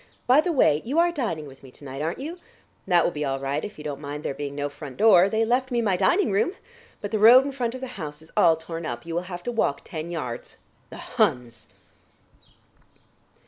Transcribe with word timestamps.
By 0.25 0.41
the 0.41 0.51
way, 0.51 0.81
you 0.83 0.97
are 0.97 1.11
dining 1.11 1.45
with 1.45 1.61
me 1.61 1.69
to 1.73 1.85
night, 1.85 2.01
aren't 2.01 2.17
you? 2.17 2.39
That 2.87 3.03
will 3.03 3.11
be 3.11 3.23
all 3.23 3.39
right, 3.39 3.63
if 3.63 3.77
you 3.77 3.83
don't 3.83 4.01
mind 4.01 4.23
there 4.23 4.33
being 4.33 4.55
no 4.55 4.67
front 4.67 4.97
door; 4.97 5.29
they 5.29 5.45
left 5.45 5.69
me 5.69 5.79
my 5.79 5.95
dining 5.95 6.31
room. 6.31 6.53
But 7.01 7.11
the 7.11 7.19
road 7.19 7.45
in 7.45 7.51
front 7.51 7.75
of 7.75 7.81
the 7.81 7.85
house 8.01 8.19
is 8.23 8.31
all 8.35 8.55
torn 8.55 8.83
up; 8.83 9.05
you 9.05 9.13
will 9.13 9.21
have 9.29 9.43
to 9.43 9.51
walk 9.51 9.81
ten 9.83 10.09
yards. 10.09 10.57
The 10.89 10.97
Huns!" 10.97 11.67